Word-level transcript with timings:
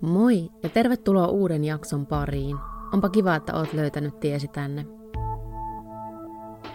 Moi 0.00 0.50
ja 0.62 0.68
tervetuloa 0.68 1.26
uuden 1.26 1.64
jakson 1.64 2.06
pariin. 2.06 2.56
Onpa 2.92 3.08
kiva, 3.08 3.34
että 3.34 3.54
oot 3.54 3.72
löytänyt 3.72 4.20
tiesi 4.20 4.48
tänne. 4.48 4.86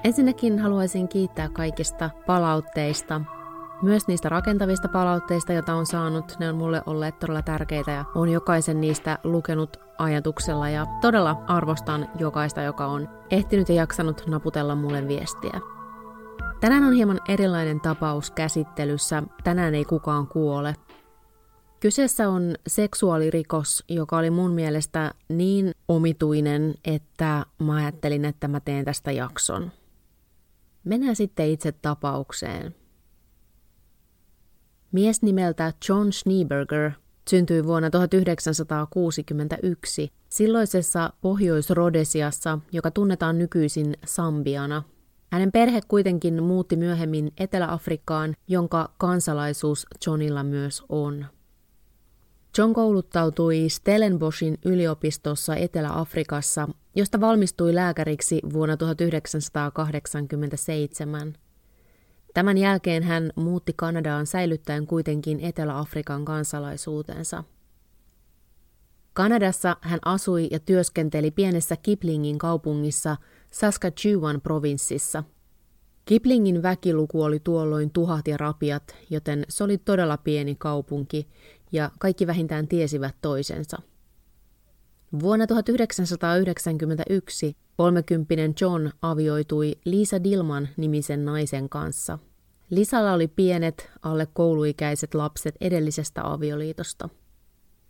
Ensinnäkin 0.03 0.59
haluaisin 0.59 1.07
kiittää 1.07 1.49
kaikista 1.49 2.09
palautteista, 2.27 3.21
myös 3.81 4.07
niistä 4.07 4.29
rakentavista 4.29 4.87
palautteista, 4.87 5.53
joita 5.53 5.73
on 5.73 5.85
saanut. 5.85 6.35
Ne 6.39 6.49
on 6.49 6.55
mulle 6.55 6.81
olleet 6.85 7.19
todella 7.19 7.41
tärkeitä 7.41 7.91
ja 7.91 8.05
on 8.15 8.29
jokaisen 8.29 8.81
niistä 8.81 9.19
lukenut 9.23 9.77
ajatuksella 9.97 10.69
ja 10.69 10.85
todella 11.01 11.43
arvostan 11.47 12.09
jokaista, 12.19 12.61
joka 12.61 12.85
on 12.85 13.09
ehtinyt 13.31 13.69
ja 13.69 13.75
jaksanut 13.75 14.23
naputella 14.27 14.75
mulle 14.75 15.07
viestiä. 15.07 15.59
Tänään 16.59 16.83
on 16.83 16.93
hieman 16.93 17.19
erilainen 17.29 17.81
tapaus 17.81 18.31
käsittelyssä. 18.31 19.23
Tänään 19.43 19.75
ei 19.75 19.85
kukaan 19.85 20.27
kuole. 20.27 20.75
Kyseessä 21.79 22.29
on 22.29 22.55
seksuaalirikos, 22.67 23.83
joka 23.89 24.17
oli 24.17 24.29
mun 24.29 24.51
mielestä 24.51 25.13
niin 25.29 25.71
omituinen, 25.87 26.75
että 26.85 27.45
mä 27.59 27.75
ajattelin, 27.75 28.25
että 28.25 28.47
mä 28.47 28.59
teen 28.59 28.85
tästä 28.85 29.11
jakson. 29.11 29.71
Mennään 30.83 31.15
sitten 31.15 31.49
itse 31.49 31.71
tapaukseen. 31.71 32.75
Mies 34.91 35.21
nimeltä 35.21 35.73
John 35.89 36.13
Schneeberger 36.13 36.91
syntyi 37.29 37.65
vuonna 37.65 37.89
1961 37.89 40.11
silloisessa 40.29 41.13
Pohjois-Rodesiassa, 41.21 42.59
joka 42.71 42.91
tunnetaan 42.91 43.37
nykyisin 43.37 43.93
Sambiana. 44.05 44.83
Hänen 45.31 45.51
perhe 45.51 45.81
kuitenkin 45.87 46.43
muutti 46.43 46.75
myöhemmin 46.75 47.31
Etelä-Afrikkaan, 47.37 48.33
jonka 48.47 48.91
kansalaisuus 48.97 49.85
Johnilla 50.07 50.43
myös 50.43 50.83
on. 50.89 51.25
John 52.57 52.73
kouluttautui 52.73 53.69
Stellenboschin 53.69 54.57
yliopistossa 54.65 55.55
Etelä-Afrikassa, 55.55 56.67
josta 56.95 57.21
valmistui 57.21 57.75
lääkäriksi 57.75 58.41
vuonna 58.53 58.77
1987. 58.77 61.33
Tämän 62.33 62.57
jälkeen 62.57 63.03
hän 63.03 63.31
muutti 63.35 63.73
Kanadaan 63.75 64.27
säilyttäen 64.27 64.87
kuitenkin 64.87 65.39
Etelä-Afrikan 65.39 66.25
kansalaisuutensa. 66.25 67.43
Kanadassa 69.13 69.77
hän 69.81 69.99
asui 70.05 70.47
ja 70.51 70.59
työskenteli 70.59 71.31
pienessä 71.31 71.75
Kiplingin 71.75 72.37
kaupungissa 72.37 73.17
Saskatchewan 73.51 74.41
provinssissa. 74.41 75.23
Kiplingin 76.05 76.63
väkiluku 76.63 77.23
oli 77.23 77.39
tuolloin 77.39 77.91
tuhat 77.91 78.27
ja 78.27 78.37
rapiat, 78.37 78.95
joten 79.09 79.45
se 79.49 79.63
oli 79.63 79.77
todella 79.77 80.17
pieni 80.17 80.55
kaupunki, 80.55 81.27
ja 81.75 81.91
kaikki 81.99 82.27
vähintään 82.27 82.67
tiesivät 82.67 83.15
toisensa. 83.21 83.77
Vuonna 85.19 85.47
1991 85.47 87.57
kolmekymppinen 87.77 88.53
John 88.61 88.89
avioitui 89.01 89.75
Lisa 89.85 90.23
Dilman 90.23 90.69
nimisen 90.77 91.25
naisen 91.25 91.69
kanssa. 91.69 92.19
Lisalla 92.69 93.13
oli 93.13 93.27
pienet, 93.27 93.89
alle 94.01 94.27
kouluikäiset 94.33 95.13
lapset 95.13 95.55
edellisestä 95.61 96.31
avioliitosta. 96.31 97.09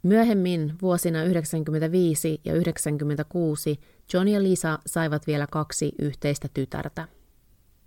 Myöhemmin 0.03 0.73
vuosina 0.81 1.19
1995 1.19 2.29
ja 2.29 2.53
1996 2.53 3.79
John 4.13 4.27
ja 4.27 4.43
Lisa 4.43 4.79
saivat 4.85 5.27
vielä 5.27 5.47
kaksi 5.51 5.91
yhteistä 5.99 6.47
tytärtä. 6.53 7.07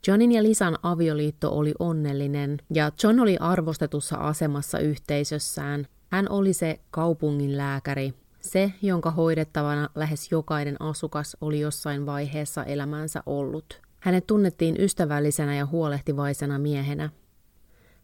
Johnin 0.09 0.33
ja 0.33 0.43
Lisan 0.43 0.79
avioliitto 0.83 1.51
oli 1.59 1.75
onnellinen 1.79 2.59
ja 2.75 2.93
John 3.03 3.21
oli 3.21 3.37
arvostetussa 3.41 4.17
asemassa 4.17 4.79
yhteisössään. 4.79 5.87
Hän 6.11 6.31
oli 6.31 6.53
se 6.53 6.81
kaupungin 6.91 7.57
lääkäri, 7.57 8.15
se, 8.41 8.73
jonka 8.83 9.11
hoidettavana 9.11 9.89
lähes 9.95 10.33
jokainen 10.33 10.83
asukas 10.83 11.37
oli 11.41 11.61
jossain 11.61 12.07
vaiheessa 12.07 12.65
elämäänsä 12.65 13.23
ollut. 13.27 13.81
Hänet 14.01 14.27
tunnettiin 14.27 14.81
ystävällisenä 14.81 15.57
ja 15.57 15.67
huolehtivaisena 15.67 16.59
miehenä. 16.59 17.11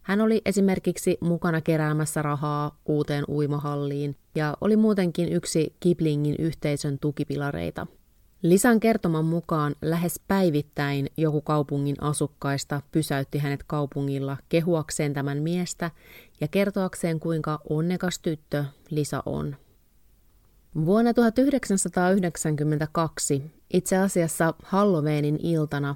Hän 0.01 0.21
oli 0.21 0.41
esimerkiksi 0.45 1.17
mukana 1.21 1.61
keräämässä 1.61 2.21
rahaa 2.21 2.77
uuteen 2.85 3.23
uimahalliin 3.27 4.15
ja 4.35 4.57
oli 4.61 4.75
muutenkin 4.75 5.33
yksi 5.33 5.75
Kiplingin 5.79 6.35
yhteisön 6.39 6.99
tukipilareita– 6.99 7.87
Lisan 8.45 8.79
kertoman 8.79 9.25
mukaan 9.25 9.75
lähes 9.81 10.19
päivittäin 10.27 11.09
joku 11.17 11.41
kaupungin 11.41 11.95
asukkaista 12.01 12.81
pysäytti 12.91 13.37
hänet 13.37 13.63
kaupungilla 13.67 14.37
kehuakseen 14.49 15.13
tämän 15.13 15.37
miestä 15.37 15.91
ja 16.41 16.47
kertoakseen 16.47 17.19
kuinka 17.19 17.59
onnekas 17.69 18.19
tyttö 18.19 18.65
Lisa 18.89 19.23
on. 19.25 19.55
Vuonna 20.85 21.13
1992, 21.13 23.51
itse 23.73 23.97
asiassa 23.97 24.53
Halloweenin 24.63 25.39
iltana, 25.43 25.95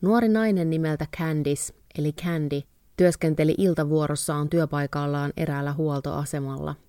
nuori 0.00 0.28
nainen 0.28 0.70
nimeltä 0.70 1.06
Candice, 1.18 1.74
eli 1.98 2.12
Candy, 2.12 2.60
työskenteli 2.96 3.54
iltavuorossaan 3.58 4.48
työpaikallaan 4.48 5.32
eräällä 5.36 5.72
huoltoasemalla– 5.72 6.74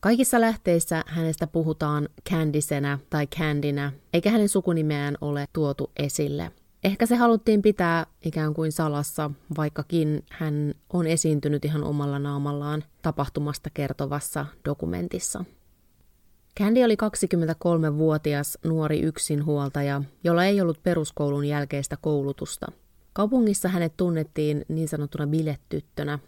Kaikissa 0.00 0.40
lähteissä 0.40 1.04
hänestä 1.06 1.46
puhutaan 1.46 2.08
Candisenä 2.30 2.98
tai 3.10 3.26
Candinä, 3.26 3.92
eikä 4.12 4.30
hänen 4.30 4.48
sukunimeään 4.48 5.16
ole 5.20 5.48
tuotu 5.52 5.90
esille. 5.96 6.52
Ehkä 6.84 7.06
se 7.06 7.16
haluttiin 7.16 7.62
pitää 7.62 8.06
ikään 8.24 8.54
kuin 8.54 8.72
salassa, 8.72 9.30
vaikkakin 9.56 10.24
hän 10.30 10.74
on 10.92 11.06
esiintynyt 11.06 11.64
ihan 11.64 11.84
omalla 11.84 12.18
naamallaan 12.18 12.84
tapahtumasta 13.02 13.70
kertovassa 13.74 14.46
dokumentissa. 14.64 15.44
Candy 16.60 16.82
oli 16.82 16.94
23-vuotias 16.94 18.58
nuori 18.64 19.00
yksinhuoltaja, 19.00 20.02
jolla 20.24 20.44
ei 20.44 20.60
ollut 20.60 20.82
peruskoulun 20.82 21.44
jälkeistä 21.44 21.96
koulutusta. 22.00 22.66
Kaupungissa 23.12 23.68
hänet 23.68 23.96
tunnettiin 23.96 24.64
niin 24.68 24.88
sanottuna 24.88 25.26
bilettyttönä, 25.26 26.18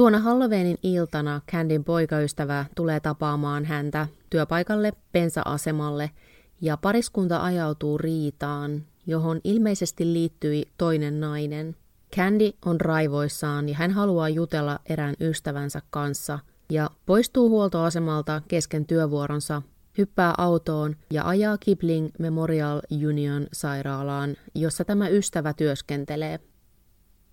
Tuona 0.00 0.18
Halloweenin 0.18 0.78
iltana 0.82 1.40
Candyn 1.52 1.84
poikaystävä 1.84 2.64
tulee 2.74 3.00
tapaamaan 3.00 3.64
häntä 3.64 4.06
työpaikalle 4.30 4.92
pensa-asemalle 5.12 6.10
ja 6.60 6.76
pariskunta 6.76 7.42
ajautuu 7.42 7.98
riitaan, 7.98 8.82
johon 9.06 9.40
ilmeisesti 9.44 10.12
liittyi 10.12 10.68
toinen 10.78 11.20
nainen. 11.20 11.76
Candy 12.16 12.50
on 12.66 12.80
raivoissaan 12.80 13.68
ja 13.68 13.74
hän 13.74 13.90
haluaa 13.90 14.28
jutella 14.28 14.78
erään 14.86 15.14
ystävänsä 15.20 15.82
kanssa 15.90 16.38
ja 16.70 16.90
poistuu 17.06 17.48
huoltoasemalta 17.48 18.42
kesken 18.48 18.86
työvuoronsa, 18.86 19.62
hyppää 19.98 20.34
autoon 20.38 20.96
ja 21.10 21.28
ajaa 21.28 21.58
Kipling 21.58 22.08
Memorial 22.18 22.80
Union 23.08 23.46
sairaalaan, 23.52 24.36
jossa 24.54 24.84
tämä 24.84 25.08
ystävä 25.08 25.52
työskentelee. 25.52 26.40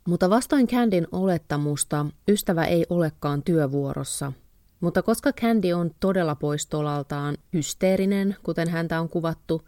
Mutta 0.08 0.30
vastoin 0.30 0.68
Candyn 0.68 1.08
olettamusta, 1.12 2.06
ystävä 2.28 2.66
ei 2.66 2.86
olekaan 2.90 3.44
työvuorossa. 3.44 4.34
Mutta 4.80 5.02
koska 5.02 5.34
Candy 5.34 5.74
on 5.74 5.92
todella 6.00 6.36
pois 6.36 6.68
tolaltaan, 6.68 7.38
hysteerinen, 7.54 8.36
kuten 8.44 8.70
häntä 8.70 9.02
on 9.02 9.10
kuvattu, 9.10 9.68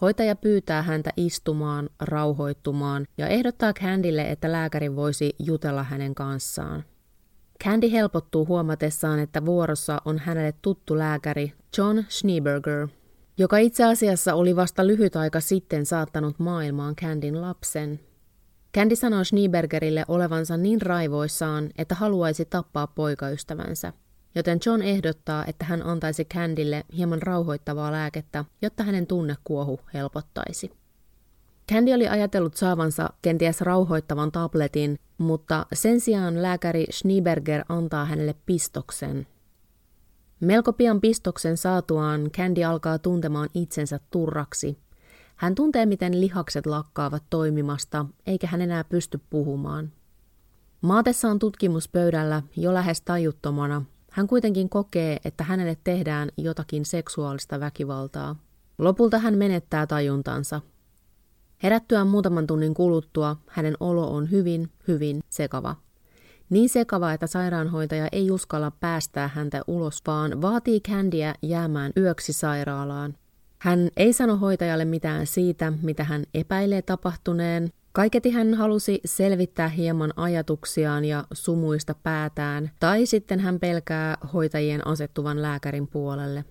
hoitaja 0.00 0.36
pyytää 0.36 0.82
häntä 0.82 1.10
istumaan, 1.16 1.90
rauhoittumaan 2.00 3.06
ja 3.18 3.28
ehdottaa 3.28 3.72
Candylle, 3.72 4.30
että 4.30 4.52
lääkäri 4.52 4.96
voisi 4.96 5.34
jutella 5.38 5.82
hänen 5.82 6.14
kanssaan. 6.14 6.84
Candy 7.64 7.92
helpottuu 7.92 8.46
huomatessaan, 8.46 9.18
että 9.18 9.44
vuorossa 9.44 10.02
on 10.04 10.18
hänelle 10.18 10.54
tuttu 10.62 10.98
lääkäri 10.98 11.52
John 11.78 12.04
Schneeberger, 12.08 12.88
joka 13.38 13.58
itse 13.58 13.84
asiassa 13.84 14.34
oli 14.34 14.56
vasta 14.56 14.86
lyhyt 14.86 15.16
aika 15.16 15.40
sitten 15.40 15.86
saattanut 15.86 16.38
maailmaan 16.38 16.96
Candyn 16.96 17.40
lapsen, 17.40 18.00
Candy 18.76 18.96
sanoo 18.96 19.24
Schneebergerille 19.24 20.04
olevansa 20.08 20.56
niin 20.56 20.82
raivoissaan, 20.82 21.70
että 21.78 21.94
haluaisi 21.94 22.44
tappaa 22.44 22.86
poikaystävänsä, 22.86 23.92
joten 24.34 24.58
John 24.66 24.82
ehdottaa, 24.82 25.44
että 25.46 25.64
hän 25.64 25.86
antaisi 25.86 26.24
Candylle 26.24 26.84
hieman 26.96 27.22
rauhoittavaa 27.22 27.92
lääkettä, 27.92 28.44
jotta 28.62 28.82
hänen 28.82 29.06
tunnekuohu 29.06 29.80
helpottaisi. 29.94 30.70
Candy 31.72 31.92
oli 31.92 32.08
ajatellut 32.08 32.56
saavansa 32.56 33.10
kenties 33.22 33.60
rauhoittavan 33.60 34.32
tabletin, 34.32 34.98
mutta 35.18 35.66
sen 35.72 36.00
sijaan 36.00 36.42
lääkäri 36.42 36.86
Schneeberger 36.90 37.64
antaa 37.68 38.04
hänelle 38.04 38.34
pistoksen. 38.46 39.26
Melko 40.40 40.72
pian 40.72 41.00
pistoksen 41.00 41.56
saatuaan 41.56 42.30
Candy 42.30 42.64
alkaa 42.64 42.98
tuntemaan 42.98 43.48
itsensä 43.54 44.00
turraksi 44.10 44.78
hän 45.36 45.54
tuntee, 45.54 45.86
miten 45.86 46.20
lihakset 46.20 46.66
lakkaavat 46.66 47.22
toimimasta, 47.30 48.06
eikä 48.26 48.46
hän 48.46 48.60
enää 48.60 48.84
pysty 48.84 49.20
puhumaan. 49.30 49.92
Maatessaan 50.80 51.38
tutkimuspöydällä 51.38 52.42
jo 52.56 52.74
lähes 52.74 53.00
tajuttomana, 53.00 53.82
hän 54.10 54.26
kuitenkin 54.26 54.68
kokee, 54.68 55.18
että 55.24 55.44
hänelle 55.44 55.76
tehdään 55.84 56.28
jotakin 56.36 56.84
seksuaalista 56.84 57.60
väkivaltaa. 57.60 58.36
Lopulta 58.78 59.18
hän 59.18 59.38
menettää 59.38 59.86
tajuntansa. 59.86 60.60
Herättyään 61.62 62.06
muutaman 62.06 62.46
tunnin 62.46 62.74
kuluttua 62.74 63.36
hänen 63.48 63.76
olo 63.80 64.14
on 64.14 64.30
hyvin, 64.30 64.72
hyvin 64.88 65.20
sekava. 65.28 65.76
Niin 66.50 66.68
sekava, 66.68 67.12
että 67.12 67.26
sairaanhoitaja 67.26 68.08
ei 68.12 68.30
uskalla 68.30 68.70
päästää 68.70 69.28
häntä 69.28 69.62
ulos, 69.66 70.02
vaan 70.06 70.42
vaatii 70.42 70.80
Candyä 70.80 71.34
jäämään 71.42 71.92
yöksi 71.96 72.32
sairaalaan. 72.32 73.14
Hän 73.66 73.90
ei 73.96 74.12
sano 74.12 74.36
hoitajalle 74.36 74.84
mitään 74.84 75.26
siitä, 75.26 75.72
mitä 75.82 76.04
hän 76.04 76.24
epäilee 76.34 76.82
tapahtuneen. 76.82 77.72
Kaiketi 77.92 78.30
hän 78.30 78.54
halusi 78.54 79.00
selvittää 79.04 79.68
hieman 79.68 80.12
ajatuksiaan 80.16 81.04
ja 81.04 81.24
sumuista 81.32 81.94
päätään, 82.02 82.70
tai 82.80 83.06
sitten 83.06 83.40
hän 83.40 83.60
pelkää 83.60 84.18
hoitajien 84.32 84.86
asettuvan 84.86 85.42
lääkärin 85.42 85.86
puolelle. 85.86 86.44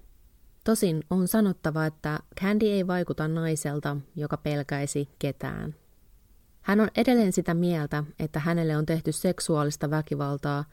Tosin 0.63 1.03
on 1.09 1.27
sanottava, 1.27 1.85
että 1.85 2.19
Candy 2.41 2.65
ei 2.65 2.87
vaikuta 2.87 3.27
naiselta, 3.27 3.97
joka 4.15 4.37
pelkäisi 4.37 5.09
ketään. 5.19 5.75
Hän 6.61 6.79
on 6.79 6.89
edelleen 6.97 7.33
sitä 7.33 7.53
mieltä, 7.53 8.03
että 8.19 8.39
hänelle 8.39 8.77
on 8.77 8.85
tehty 8.85 9.11
seksuaalista 9.11 9.89
väkivaltaa, 9.89 10.65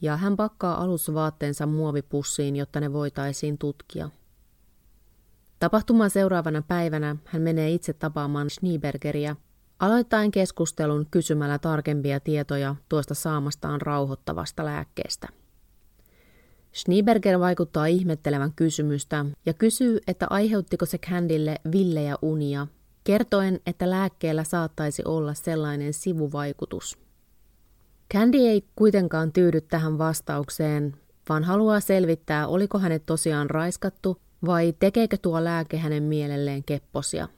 ja 0.00 0.16
hän 0.16 0.36
pakkaa 0.36 0.82
alusvaatteensa 0.82 1.66
muovipussiin, 1.66 2.56
jotta 2.56 2.80
ne 2.80 2.92
voitaisiin 2.92 3.58
tutkia. 3.58 4.10
Tapahtuman 5.64 6.10
seuraavana 6.10 6.62
päivänä 6.62 7.16
hän 7.24 7.42
menee 7.42 7.70
itse 7.70 7.92
tapaamaan 7.92 8.50
Schneebergeriä, 8.50 9.36
aloittaen 9.78 10.30
keskustelun 10.30 11.06
kysymällä 11.10 11.58
tarkempia 11.58 12.20
tietoja 12.20 12.76
tuosta 12.88 13.14
saamastaan 13.14 13.80
rauhoittavasta 13.80 14.64
lääkkeestä. 14.64 15.28
Schneeberger 16.74 17.40
vaikuttaa 17.40 17.86
ihmettelevän 17.86 18.52
kysymystä 18.56 19.24
ja 19.46 19.52
kysyy, 19.52 19.98
että 20.06 20.26
aiheuttiko 20.30 20.86
se 20.86 20.98
Candille 20.98 21.56
villejä 21.72 22.16
unia, 22.22 22.66
kertoen, 23.04 23.60
että 23.66 23.90
lääkkeellä 23.90 24.44
saattaisi 24.44 25.02
olla 25.04 25.34
sellainen 25.34 25.92
sivuvaikutus. 25.92 26.98
Candy 28.14 28.38
ei 28.38 28.64
kuitenkaan 28.76 29.32
tyydy 29.32 29.60
tähän 29.60 29.98
vastaukseen, 29.98 30.96
vaan 31.28 31.44
haluaa 31.44 31.80
selvittää, 31.80 32.46
oliko 32.46 32.78
hänet 32.78 33.06
tosiaan 33.06 33.50
raiskattu 33.50 34.20
vai 34.46 34.74
tekeekö 34.78 35.16
tuo 35.16 35.44
lääke 35.44 35.76
hänen 35.76 36.02
mielelleen 36.02 36.64
kepposia. 36.64 37.28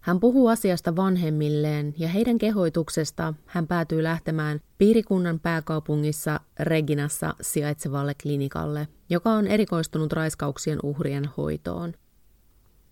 Hän 0.00 0.20
puhuu 0.20 0.48
asiasta 0.48 0.96
vanhemmilleen 0.96 1.94
ja 1.98 2.08
heidän 2.08 2.38
kehoituksesta 2.38 3.34
hän 3.46 3.66
päätyy 3.66 4.02
lähtemään 4.02 4.60
piirikunnan 4.78 5.40
pääkaupungissa 5.40 6.40
Reginassa 6.60 7.34
sijaitsevalle 7.40 8.14
klinikalle, 8.22 8.88
joka 9.10 9.30
on 9.30 9.46
erikoistunut 9.46 10.12
raiskauksien 10.12 10.78
uhrien 10.82 11.24
hoitoon. 11.36 11.94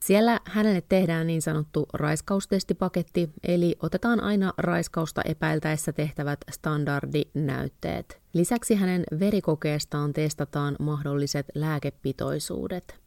Siellä 0.05 0.41
hänelle 0.44 0.83
tehdään 0.88 1.26
niin 1.26 1.43
sanottu 1.43 1.87
raiskaustestipaketti, 1.93 3.31
eli 3.43 3.76
otetaan 3.83 4.21
aina 4.21 4.53
raiskausta 4.59 5.23
epäiltäessä 5.25 5.93
tehtävät 5.93 6.38
standardinäytteet. 6.50 8.21
Lisäksi 8.33 8.75
hänen 8.75 9.05
verikokeestaan 9.21 10.12
testataan 10.12 10.76
mahdolliset 10.79 11.47
lääkepitoisuudet. 11.55 13.00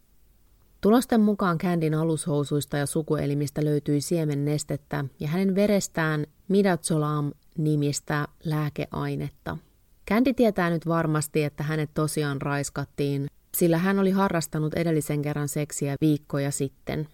Tulosten 0.83 1.21
mukaan 1.21 1.57
Candin 1.57 1.93
alushousuista 1.93 2.77
ja 2.77 2.85
sukuelimistä 2.85 3.65
löytyi 3.65 4.01
siemennestettä 4.01 5.05
ja 5.19 5.27
hänen 5.27 5.55
verestään 5.55 6.25
midazolam 6.47 7.31
nimistä 7.57 8.27
lääkeainetta. 8.43 9.57
Candy 10.09 10.33
tietää 10.33 10.69
nyt 10.69 10.87
varmasti, 10.87 11.43
että 11.43 11.63
hänet 11.63 11.89
tosiaan 11.93 12.41
raiskattiin, 12.41 13.27
sillä 13.57 13.77
hän 13.77 13.99
oli 13.99 14.11
harrastanut 14.11 14.73
edellisen 14.73 15.21
kerran 15.21 15.47
seksiä 15.47 15.95
viikkoja 16.01 16.51
sitten. 16.51 17.07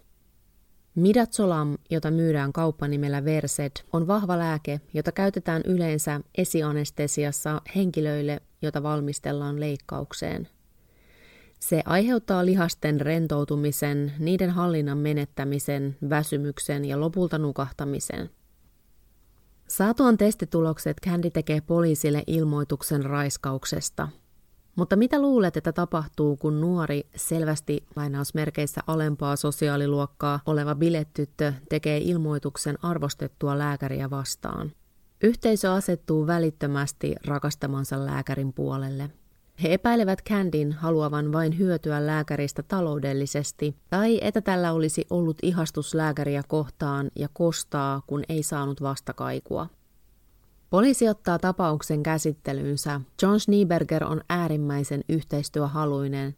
Midazolam, 0.96 1.78
jota 1.90 2.12
myydään 2.12 2.54
kauppanimellä 2.54 3.26
Versed, 3.26 3.72
on 3.94 4.08
vahva 4.08 4.38
lääke, 4.38 4.82
jota 4.94 5.12
käytetään 5.12 5.62
yleensä 5.66 6.22
esianestesiassa 6.38 7.62
henkilöille, 7.76 8.42
jota 8.62 8.84
valmistellaan 8.84 9.60
leikkaukseen– 9.60 10.48
se 11.60 11.82
aiheuttaa 11.86 12.46
lihasten 12.46 13.02
rentoutumisen, 13.02 14.14
niiden 14.20 14.50
hallinnan 14.50 14.98
menettämisen, 14.98 15.98
väsymyksen 16.10 16.86
ja 16.86 17.00
lopulta 17.00 17.38
nukahtamisen. 17.38 18.30
Saatuan 19.68 20.18
testitulokset 20.18 20.98
Candy 21.06 21.30
tekee 21.30 21.62
poliisille 21.62 22.24
ilmoituksen 22.28 23.06
raiskauksesta. 23.06 24.08
Mutta 24.76 24.96
mitä 24.96 25.22
luulet, 25.22 25.58
että 25.58 25.74
tapahtuu, 25.74 26.38
kun 26.38 26.62
nuori, 26.62 27.08
selvästi 27.16 27.84
lainausmerkeissä 27.96 28.82
alempaa 28.88 29.36
sosiaaliluokkaa 29.36 30.40
oleva 30.46 30.76
bilettyttö 30.76 31.54
tekee 31.70 31.98
ilmoituksen 31.98 32.78
arvostettua 32.82 33.58
lääkäriä 33.58 34.10
vastaan? 34.10 34.72
Yhteisö 35.24 35.74
asettuu 35.74 36.28
välittömästi 36.28 37.16
rakastamansa 37.26 38.06
lääkärin 38.06 38.54
puolelle– 38.54 39.10
he 39.64 39.74
epäilevät 39.74 40.24
Candin 40.30 40.72
haluavan 40.72 41.32
vain 41.32 41.58
hyötyä 41.58 42.06
lääkäristä 42.06 42.64
taloudellisesti, 42.64 43.76
tai 43.90 44.20
että 44.22 44.42
tällä 44.42 44.74
olisi 44.74 45.06
ollut 45.10 45.38
ihastus 45.44 45.94
lääkäriä 45.94 46.44
kohtaan 46.48 47.12
ja 47.16 47.28
kostaa, 47.34 48.02
kun 48.08 48.24
ei 48.30 48.44
saanut 48.44 48.82
vastakaikua. 48.82 49.68
Poliisi 50.70 51.10
ottaa 51.10 51.40
tapauksen 51.40 52.04
käsittelyynsä. 52.04 53.02
John 53.22 53.40
Schneeberger 53.40 54.04
on 54.04 54.22
äärimmäisen 54.30 55.02
yhteistyöhaluinen. 55.10 56.36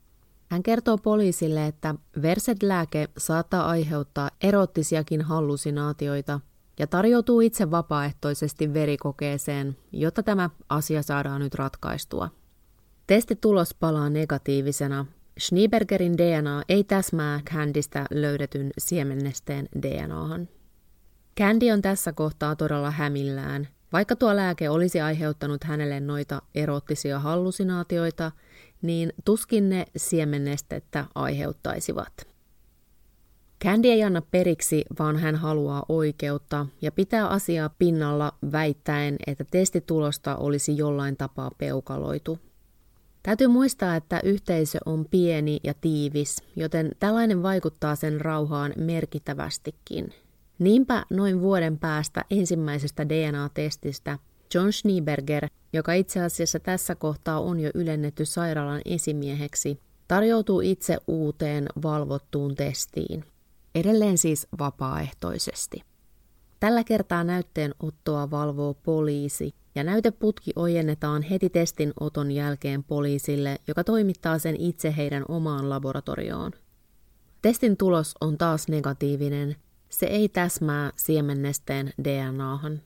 Hän 0.52 0.64
kertoo 0.64 0.98
poliisille, 0.98 1.68
että 1.68 1.96
Versed-lääke 2.22 3.10
saattaa 3.18 3.70
aiheuttaa 3.70 4.30
erottisiakin 4.42 5.22
hallusinaatioita 5.22 6.40
ja 6.80 6.88
tarjoutuu 6.88 7.42
itse 7.42 7.72
vapaaehtoisesti 7.72 8.74
verikokeeseen, 8.74 9.78
jotta 9.92 10.24
tämä 10.24 10.50
asia 10.70 11.02
saadaan 11.04 11.42
nyt 11.42 11.56
ratkaistua. 11.56 12.30
Testitulos 13.12 13.74
palaa 13.74 14.10
negatiivisena. 14.10 15.06
Schneebergerin 15.40 16.18
DNA 16.18 16.64
ei 16.70 16.84
täsmää 16.84 17.40
Candystä 17.46 18.06
löydetyn 18.12 18.72
siemennesteen 18.78 19.70
DNAhan. 19.82 20.48
Candy 21.40 21.70
on 21.72 21.82
tässä 21.82 22.14
kohtaa 22.14 22.56
todella 22.56 22.92
hämillään. 22.92 23.68
Vaikka 23.94 24.16
tuo 24.16 24.36
lääke 24.36 24.70
olisi 24.70 25.02
aiheuttanut 25.02 25.64
hänelle 25.64 26.00
noita 26.00 26.42
erottisia 26.56 27.20
hallusinaatioita, 27.20 28.32
niin 28.82 29.14
tuskin 29.26 29.70
ne 29.70 29.86
siemennestettä 29.98 31.06
aiheuttaisivat. 31.16 32.28
Candy 33.64 33.88
ei 33.88 34.04
anna 34.04 34.22
periksi, 34.22 34.86
vaan 35.00 35.18
hän 35.18 35.36
haluaa 35.36 35.86
oikeutta 35.90 36.66
ja 36.82 36.92
pitää 36.92 37.28
asiaa 37.28 37.70
pinnalla 37.80 38.34
väittäen, 38.52 39.16
että 39.28 39.46
testitulosta 39.52 40.36
olisi 40.36 40.78
jollain 40.78 41.18
tapaa 41.18 41.52
peukaloitu. 41.58 42.40
Täytyy 43.24 43.48
muistaa, 43.48 43.96
että 43.96 44.20
yhteisö 44.24 44.80
on 44.86 45.06
pieni 45.12 45.60
ja 45.64 45.74
tiivis, 45.74 46.44
joten 46.56 46.92
tällainen 47.00 47.44
vaikuttaa 47.44 47.96
sen 47.96 48.22
rauhaan 48.22 48.74
merkittävästikin. 48.78 50.14
Niinpä 50.60 51.06
noin 51.10 51.42
vuoden 51.42 51.80
päästä 51.80 52.26
ensimmäisestä 52.30 53.10
DNA-testistä 53.10 54.20
John 54.54 54.72
Schneeberger, 54.72 55.48
joka 55.74 55.94
itse 55.94 56.22
asiassa 56.22 56.60
tässä 56.60 56.96
kohtaa 56.96 57.40
on 57.40 57.60
jo 57.60 57.72
ylennetty 57.74 58.26
sairaalan 58.26 58.82
esimieheksi, 58.86 59.80
tarjoutuu 60.08 60.62
itse 60.62 60.98
uuteen 61.08 61.66
valvottuun 61.84 62.56
testiin. 62.56 63.26
Edelleen 63.76 64.18
siis 64.18 64.48
vapaaehtoisesti. 64.60 65.91
Tällä 66.62 66.84
kertaa 66.84 67.24
näytteen 67.24 67.76
ottoa 67.80 68.32
valvoo 68.32 68.74
poliisi, 68.74 69.56
ja 69.76 69.84
näyteputki 69.84 70.52
ojennetaan 70.56 71.22
heti 71.22 71.50
testin 71.50 71.94
oton 72.00 72.32
jälkeen 72.32 72.84
poliisille, 72.84 73.58
joka 73.68 73.84
toimittaa 73.84 74.40
sen 74.40 74.56
itse 74.60 74.94
heidän 74.98 75.26
omaan 75.28 75.70
laboratorioon. 75.70 76.52
Testin 77.42 77.78
tulos 77.78 78.16
on 78.22 78.38
taas 78.38 78.68
negatiivinen. 78.68 79.56
Se 79.90 80.06
ei 80.06 80.30
täsmää 80.30 80.92
siemennesteen 80.96 81.94
DNAhan. 82.04 82.82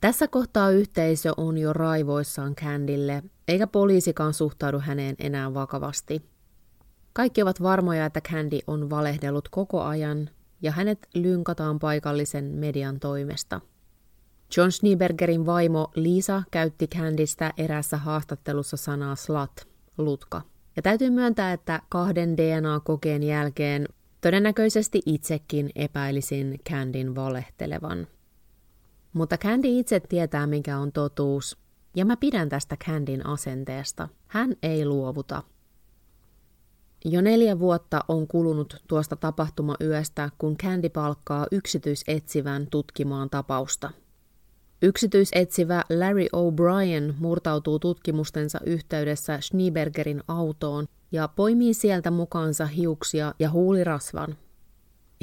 Tässä 0.00 0.28
kohtaa 0.28 0.70
yhteisö 0.70 1.32
on 1.36 1.58
jo 1.58 1.72
raivoissaan 1.72 2.54
Candille, 2.54 3.22
eikä 3.48 3.66
poliisikaan 3.66 4.34
suhtaudu 4.34 4.78
häneen 4.78 5.16
enää 5.18 5.54
vakavasti. 5.54 6.22
Kaikki 7.12 7.42
ovat 7.42 7.62
varmoja, 7.62 8.06
että 8.06 8.20
Candy 8.20 8.58
on 8.66 8.90
valehdellut 8.90 9.48
koko 9.48 9.82
ajan, 9.82 10.30
ja 10.62 10.72
hänet 10.72 11.08
lynkataan 11.14 11.78
paikallisen 11.78 12.44
median 12.44 13.00
toimesta– 13.00 13.60
John 14.56 14.72
Schneebergerin 14.72 15.46
vaimo 15.46 15.90
Lisa 15.94 16.42
käytti 16.50 16.86
Candystä 16.86 17.52
erässä 17.56 17.96
haastattelussa 17.96 18.76
sanaa 18.76 19.16
slut, 19.16 19.50
lutka. 19.98 20.42
Ja 20.76 20.82
täytyy 20.82 21.10
myöntää, 21.10 21.52
että 21.52 21.82
kahden 21.88 22.36
DNA-kokeen 22.36 23.22
jälkeen 23.22 23.88
todennäköisesti 24.20 25.02
itsekin 25.06 25.70
epäilisin 25.74 26.60
Candyn 26.70 27.14
valehtelevan. 27.14 28.06
Mutta 29.12 29.38
Candy 29.38 29.68
itse 29.68 30.00
tietää, 30.00 30.46
mikä 30.46 30.78
on 30.78 30.92
totuus, 30.92 31.58
ja 31.96 32.04
mä 32.04 32.16
pidän 32.16 32.48
tästä 32.48 32.76
Candyn 32.76 33.26
asenteesta. 33.26 34.08
Hän 34.26 34.54
ei 34.62 34.86
luovuta. 34.86 35.42
Jo 37.04 37.20
neljä 37.20 37.58
vuotta 37.58 38.00
on 38.08 38.26
kulunut 38.26 38.76
tuosta 38.88 39.16
tapahtumayöstä, 39.16 40.30
kun 40.38 40.56
Candy 40.56 40.88
palkkaa 40.88 41.46
yksityisetsivän 41.52 42.66
tutkimaan 42.70 43.30
tapausta– 43.30 43.90
Yksityisetsivä 44.82 45.84
Larry 45.98 46.26
O'Brien 46.36 47.14
murtautuu 47.18 47.78
tutkimustensa 47.78 48.60
yhteydessä 48.66 49.40
Schneebergerin 49.40 50.22
autoon 50.28 50.86
ja 51.12 51.28
poimii 51.28 51.74
sieltä 51.74 52.10
mukaansa 52.10 52.66
hiuksia 52.66 53.34
ja 53.38 53.50
huulirasvan. 53.50 54.36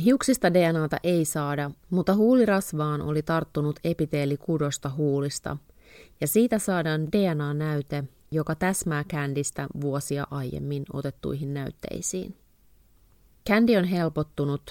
Hiuksista 0.03 0.53
DNAta 0.53 0.97
ei 1.03 1.25
saada, 1.25 1.71
mutta 1.89 2.15
huulirasvaan 2.15 3.01
oli 3.01 3.21
tarttunut 3.21 3.79
epiteelikudosta 3.83 4.91
huulista, 4.97 5.57
ja 6.21 6.27
siitä 6.27 6.59
saadaan 6.59 7.07
DNA-näyte, 7.11 8.03
joka 8.31 8.55
täsmää 8.55 9.03
Candista 9.03 9.67
vuosia 9.81 10.27
aiemmin 10.31 10.85
otettuihin 10.93 11.53
näytteisiin. 11.53 12.37
Candy 13.49 13.75
on 13.75 13.85
helpottunut. 13.85 14.61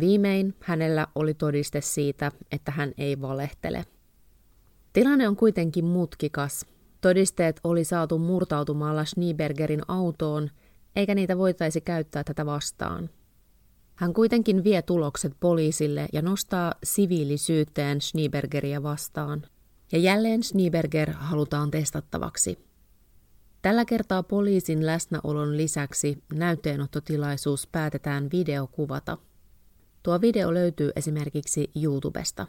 Viimein 0.00 0.54
hänellä 0.60 1.06
oli 1.14 1.34
todiste 1.34 1.80
siitä, 1.80 2.32
että 2.52 2.72
hän 2.72 2.92
ei 2.98 3.20
valehtele. 3.20 3.84
Tilanne 4.92 5.28
on 5.28 5.36
kuitenkin 5.36 5.84
mutkikas. 5.84 6.66
Todisteet 7.00 7.60
oli 7.64 7.84
saatu 7.84 8.18
murtautumalla 8.18 9.04
Schneebergerin 9.04 9.82
autoon, 9.88 10.50
eikä 10.96 11.14
niitä 11.14 11.38
voitaisi 11.38 11.80
käyttää 11.80 12.24
tätä 12.24 12.46
vastaan. 12.46 13.10
Hän 13.94 14.12
kuitenkin 14.12 14.64
vie 14.64 14.82
tulokset 14.82 15.32
poliisille 15.40 16.08
ja 16.12 16.22
nostaa 16.22 16.74
siviilisyytteen 16.84 18.00
Schneebergeria 18.00 18.82
vastaan. 18.82 19.42
Ja 19.92 19.98
jälleen 19.98 20.42
Schneeberger 20.42 21.12
halutaan 21.12 21.70
testattavaksi. 21.70 22.71
Tällä 23.62 23.84
kertaa 23.84 24.22
poliisin 24.22 24.86
läsnäolon 24.86 25.56
lisäksi 25.56 26.22
näytteenottotilaisuus 26.34 27.66
päätetään 27.66 28.28
videokuvata. 28.32 29.18
Tuo 30.02 30.20
video 30.20 30.54
löytyy 30.54 30.90
esimerkiksi 30.96 31.70
YouTubesta. 31.82 32.46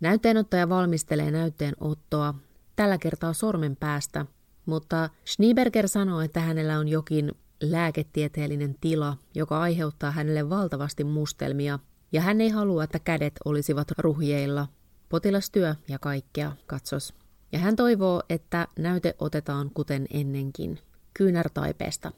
Näytteenottaja 0.00 0.68
valmistelee 0.68 1.30
näytteenottoa, 1.30 2.34
tällä 2.76 2.98
kertaa 2.98 3.32
sormen 3.32 3.76
päästä, 3.76 4.26
mutta 4.66 5.10
Schneeberger 5.26 5.88
sanoo, 5.88 6.20
että 6.20 6.40
hänellä 6.40 6.78
on 6.78 6.88
jokin 6.88 7.32
lääketieteellinen 7.62 8.76
tila, 8.80 9.16
joka 9.34 9.60
aiheuttaa 9.60 10.10
hänelle 10.10 10.50
valtavasti 10.50 11.04
mustelmia, 11.04 11.78
ja 12.12 12.20
hän 12.20 12.40
ei 12.40 12.48
halua, 12.48 12.84
että 12.84 12.98
kädet 12.98 13.34
olisivat 13.44 13.90
ruhjeilla. 13.98 14.68
Potilastyö 15.08 15.74
ja 15.88 15.98
kaikkea, 15.98 16.52
katsos. 16.66 17.19
Ja 17.52 17.58
hän 17.58 17.76
toivoo, 17.76 18.22
että 18.28 18.68
näyte 18.78 19.14
otetaan 19.18 19.70
kuten 19.74 20.06
ennenkin, 20.12 20.78
kyynärtaipeesta. 21.14 22.12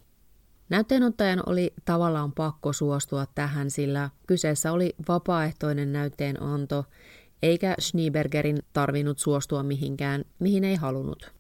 Näytteenottajan 0.68 1.42
oli 1.46 1.74
tavallaan 1.84 2.32
pakko 2.32 2.72
suostua 2.72 3.26
tähän, 3.34 3.70
sillä 3.70 4.10
kyseessä 4.26 4.72
oli 4.72 4.94
vapaaehtoinen 5.08 5.92
näytteenanto, 5.92 6.84
eikä 7.42 7.74
Schneebergerin 7.80 8.58
tarvinnut 8.72 9.18
suostua 9.18 9.62
mihinkään, 9.62 10.24
mihin 10.38 10.64
ei 10.64 10.76
halunnut. 10.76 11.32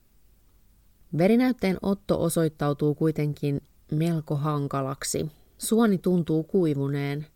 Verinäytteen 1.18 1.76
otto 1.82 2.22
osoittautuu 2.22 2.94
kuitenkin 2.94 3.60
melko 3.90 4.36
hankalaksi. 4.36 5.30
Suoni 5.58 5.98
tuntuu 5.98 6.42
kuivuneen. 6.42 7.26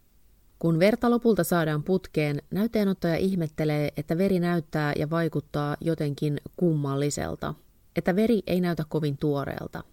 Kun 0.58 0.78
verta 0.78 1.10
lopulta 1.10 1.44
saadaan 1.44 1.82
putkeen, 1.82 2.42
näyteenottaja 2.50 3.16
ihmettelee, 3.16 3.92
että 3.96 4.18
veri 4.18 4.40
näyttää 4.40 4.92
ja 4.96 5.10
vaikuttaa 5.10 5.76
jotenkin 5.80 6.38
kummalliselta, 6.56 7.54
että 7.96 8.16
veri 8.16 8.42
ei 8.46 8.60
näytä 8.60 8.84
kovin 8.88 9.18
tuoreelta. 9.18 9.84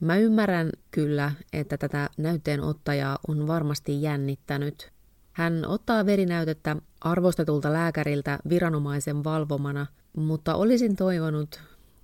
Mä 0.00 0.16
ymmärrän 0.16 0.70
kyllä, 0.90 1.32
että 1.52 1.78
tätä 1.78 2.10
näytteenottajaa 2.18 3.18
on 3.28 3.46
varmasti 3.46 4.02
jännittänyt. 4.02 4.92
Hän 5.32 5.64
ottaa 5.66 6.06
verinäytettä 6.06 6.76
arvostetulta 7.00 7.72
lääkäriltä 7.72 8.38
viranomaisen 8.48 9.24
valvomana, 9.24 9.86
mutta 10.16 10.54
olisin 10.54 10.96
toivonut, 10.96 11.60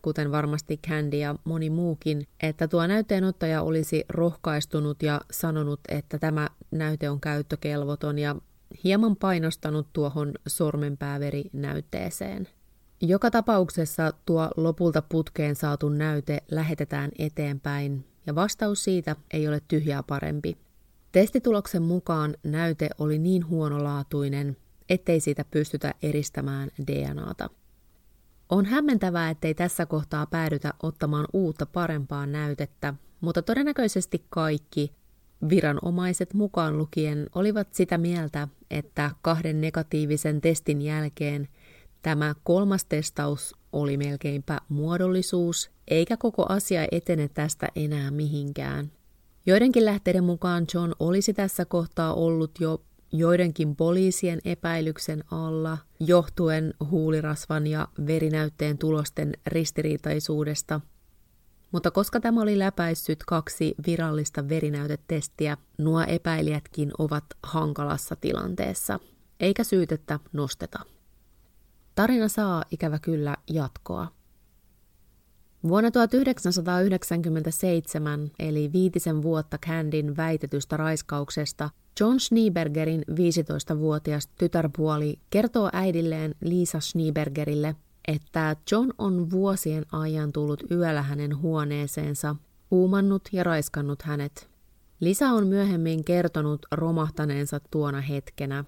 kuten 0.06 0.32
varmasti 0.32 0.76
Candy 0.76 1.16
ja 1.16 1.34
moni 1.44 1.70
muukin, 1.70 2.26
että 2.42 2.68
tuo 2.68 2.86
näytteenottaja 2.86 3.62
olisi 3.62 4.04
rohkaistunut 4.08 5.02
ja 5.02 5.20
sanonut, 5.30 5.80
että 5.88 6.18
tämä 6.18 6.48
näyte 6.70 7.10
on 7.10 7.20
käyttökelvoton 7.20 8.18
ja 8.18 8.36
hieman 8.84 9.16
painostanut 9.16 9.86
tuohon 9.92 10.32
sormenpääverinäytteeseen. 10.46 12.48
Joka 13.00 13.30
tapauksessa 13.30 14.12
tuo 14.26 14.50
lopulta 14.56 15.02
putkeen 15.02 15.56
saatu 15.56 15.88
näyte 15.88 16.42
lähetetään 16.50 17.10
eteenpäin, 17.18 18.04
ja 18.26 18.34
vastaus 18.34 18.84
siitä 18.84 19.16
ei 19.30 19.48
ole 19.48 19.60
tyhjää 19.68 20.02
parempi. 20.02 20.56
Testituloksen 21.12 21.82
mukaan 21.82 22.34
näyte 22.42 22.90
oli 22.98 23.18
niin 23.18 23.48
huonolaatuinen, 23.48 24.56
ettei 24.88 25.20
siitä 25.20 25.44
pystytä 25.50 25.94
eristämään 26.02 26.70
DNAta. 26.86 27.50
On 28.50 28.66
hämmentävää, 28.66 29.30
ettei 29.30 29.54
tässä 29.54 29.86
kohtaa 29.86 30.26
päädytä 30.26 30.74
ottamaan 30.82 31.26
uutta 31.32 31.66
parempaa 31.66 32.26
näytettä, 32.26 32.94
mutta 33.20 33.42
todennäköisesti 33.42 34.24
kaikki 34.28 34.92
viranomaiset 35.48 36.34
mukaan 36.34 36.78
lukien 36.78 37.26
olivat 37.34 37.74
sitä 37.74 37.98
mieltä, 37.98 38.48
että 38.70 39.10
kahden 39.22 39.60
negatiivisen 39.60 40.40
testin 40.40 40.82
jälkeen 40.82 41.48
tämä 42.02 42.34
kolmas 42.42 42.84
testaus 42.84 43.54
oli 43.72 43.96
melkeinpä 43.96 44.60
muodollisuus, 44.68 45.70
eikä 45.88 46.16
koko 46.16 46.46
asia 46.48 46.86
etene 46.92 47.28
tästä 47.28 47.68
enää 47.76 48.10
mihinkään. 48.10 48.92
Joidenkin 49.46 49.84
lähteiden 49.84 50.24
mukaan 50.24 50.66
John 50.74 50.92
olisi 50.98 51.34
tässä 51.34 51.64
kohtaa 51.64 52.14
ollut 52.14 52.50
jo 52.60 52.82
joidenkin 53.12 53.76
poliisien 53.76 54.38
epäilyksen 54.44 55.24
alla 55.30 55.78
johtuen 56.00 56.74
huulirasvan 56.90 57.66
ja 57.66 57.88
verinäytteen 58.06 58.78
tulosten 58.78 59.32
ristiriitaisuudesta. 59.46 60.80
Mutta 61.72 61.90
koska 61.90 62.20
tämä 62.20 62.42
oli 62.42 62.58
läpäissyt 62.58 63.24
kaksi 63.24 63.74
virallista 63.86 64.48
verinäytetestiä, 64.48 65.56
nuo 65.78 66.00
epäilijätkin 66.00 66.90
ovat 66.98 67.24
hankalassa 67.42 68.16
tilanteessa, 68.16 69.00
eikä 69.40 69.64
syytettä 69.64 70.20
nosteta. 70.32 70.78
Tarina 71.94 72.28
saa 72.28 72.64
ikävä 72.70 72.98
kyllä 72.98 73.36
jatkoa. 73.50 74.16
Vuonna 75.68 75.90
1997, 75.90 78.30
eli 78.38 78.72
viitisen 78.72 79.22
vuotta 79.22 79.58
Candin 79.58 80.16
väitetystä 80.16 80.76
raiskauksesta, 80.76 81.70
John 82.00 82.20
Schneebergerin 82.20 83.04
15-vuotias 83.10 84.28
tytärpuoli 84.38 85.18
kertoo 85.30 85.70
äidilleen 85.72 86.34
Liisa 86.40 86.80
Schneebergerille, 86.80 87.76
että 88.08 88.56
John 88.72 88.90
on 88.98 89.30
vuosien 89.30 89.84
ajan 89.92 90.32
tullut 90.32 90.62
yöllä 90.70 91.02
hänen 91.02 91.38
huoneeseensa, 91.38 92.36
huumannut 92.70 93.22
ja 93.32 93.44
raiskannut 93.44 94.02
hänet. 94.02 94.50
Lisa 95.00 95.28
on 95.28 95.46
myöhemmin 95.46 96.04
kertonut 96.04 96.66
romahtaneensa 96.72 97.60
tuona 97.70 98.00
hetkenä. 98.00 98.64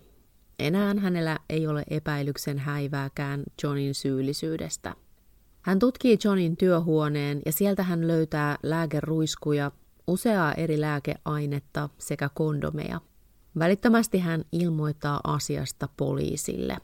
Enää 0.58 0.94
hänellä 0.98 1.38
ei 1.48 1.66
ole 1.66 1.84
epäilyksen 1.90 2.58
häivääkään 2.58 3.42
Johnin 3.62 3.94
syyllisyydestä. 3.94 4.94
Hän 5.62 5.78
tutkii 5.78 6.18
Johnin 6.24 6.56
työhuoneen 6.56 7.42
ja 7.46 7.52
sieltä 7.52 7.82
hän 7.82 8.08
löytää 8.08 8.58
lääkeruiskuja, 8.62 9.72
useaa 10.06 10.52
eri 10.54 10.80
lääkeainetta 10.80 11.88
sekä 11.98 12.30
kondomeja. 12.34 13.00
Välittömästi 13.58 14.18
hän 14.18 14.44
ilmoittaa 14.52 15.20
asiasta 15.24 15.88
poliisille. 15.96 16.76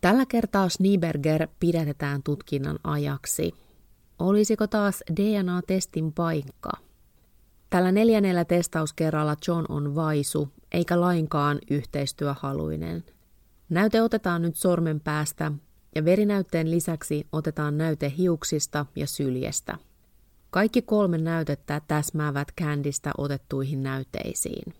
Tällä 0.00 0.26
kertaa 0.26 0.68
Schneeberger 0.68 1.48
pidätetään 1.60 2.22
tutkinnan 2.22 2.78
ajaksi. 2.84 3.52
Olisiko 4.18 4.66
taas 4.66 5.02
DNA-testin 5.16 6.12
paikka? 6.12 6.70
Tällä 7.70 7.92
neljännellä 7.92 8.44
testauskerralla 8.44 9.36
John 9.48 9.64
on 9.68 9.94
vaisu, 9.94 10.48
eikä 10.72 11.00
lainkaan 11.00 11.58
yhteistyöhaluinen. 11.70 13.04
Näyte 13.68 14.02
otetaan 14.02 14.42
nyt 14.42 14.56
sormen 14.56 15.00
päästä 15.00 15.52
ja 15.94 16.04
verinäytteen 16.04 16.70
lisäksi 16.70 17.26
otetaan 17.32 17.78
näyte 17.78 18.12
hiuksista 18.18 18.86
ja 18.96 19.06
syljestä. 19.06 19.78
Kaikki 20.50 20.82
kolme 20.82 21.18
näytettä 21.18 21.80
täsmäävät 21.88 22.48
Candista 22.60 23.10
otettuihin 23.18 23.82
näyteisiin. 23.82 24.74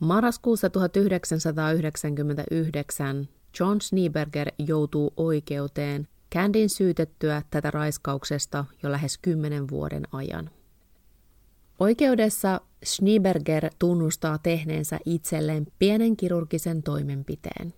Marraskuussa 0.00 0.70
1999 0.70 3.28
John 3.60 3.80
Schneeberger 3.80 4.48
joutuu 4.58 5.12
oikeuteen 5.16 6.08
Candin 6.34 6.70
syytettyä 6.70 7.42
tätä 7.50 7.70
raiskauksesta 7.70 8.64
jo 8.82 8.92
lähes 8.92 9.18
kymmenen 9.18 9.68
vuoden 9.68 10.02
ajan. 10.12 10.50
Oikeudessa 11.78 12.60
Schneeberger 12.84 13.70
tunnustaa 13.78 14.38
tehneensä 14.38 14.98
itselleen 15.04 15.66
pienen 15.78 16.16
kirurgisen 16.16 16.82
toimenpiteen. 16.82 17.74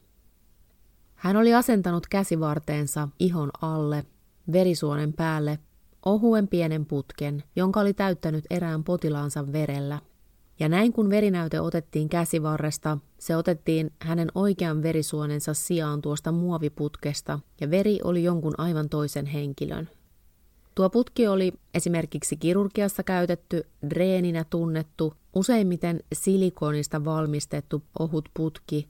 Hän 1.15 1.37
oli 1.37 1.55
asentanut 1.55 2.07
käsivarteensa 2.07 3.09
ihon 3.19 3.51
alle, 3.63 4.05
verisuonen 4.53 5.13
päälle, 5.13 5.59
ohuen 6.07 6.49
pienen 6.49 6.87
putken, 6.87 7.43
jonka 7.57 7.81
oli 7.81 7.95
täyttänyt 7.95 8.45
erään 8.51 8.85
potilaansa 8.85 9.53
verellä. 9.53 9.99
Ja 10.63 10.69
näin 10.69 10.93
kun 10.93 11.11
verinäyte 11.11 11.61
otettiin 11.61 12.09
käsivarresta, 12.09 12.99
Se 13.19 13.37
otettiin 13.37 13.93
hänen 14.01 14.29
oikean 14.35 14.83
verisuonensa 14.83 15.55
sijaan 15.55 16.03
tuosta 16.03 16.33
muoviputkesta, 16.33 17.39
ja 17.61 17.71
veri 17.71 17.99
oli 18.05 18.25
jonkun 18.25 18.55
aivan 18.59 18.89
toisen 18.89 19.27
henkilön. 19.27 19.89
Tuo 20.75 20.91
putki 20.91 21.27
oli 21.27 21.53
esimerkiksi 21.75 22.37
kirurgiassa 22.37 23.03
käytetty, 23.03 23.67
dreeninä 23.91 24.45
tunnettu, 24.51 25.15
useimmiten 25.35 26.01
silikonista 26.13 27.05
valmistettu 27.05 27.83
ohut 27.99 28.29
putki, 28.35 28.89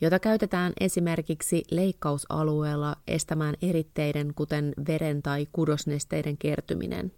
jota 0.00 0.18
käytetään 0.18 0.72
esimerkiksi 0.80 1.62
leikkausalueella 1.70 2.96
estämään 3.06 3.54
eritteiden, 3.62 4.32
kuten 4.34 4.72
veren 4.86 5.22
tai 5.22 5.46
kudosnesteiden 5.52 6.38
kertyminen. 6.38 7.12